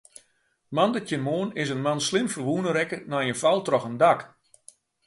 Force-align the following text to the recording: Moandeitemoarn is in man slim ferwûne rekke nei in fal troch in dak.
Moandeitemoarn 0.73 1.53
is 1.61 1.69
in 1.75 1.83
man 1.85 1.99
slim 2.07 2.27
ferwûne 2.33 2.71
rekke 2.73 2.97
nei 3.09 3.25
in 3.31 3.39
fal 3.41 3.59
troch 3.65 3.87
in 3.89 3.97
dak. 4.01 4.19